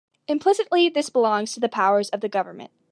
[0.27, 2.71] Implicitly this belongs to the powers of the government.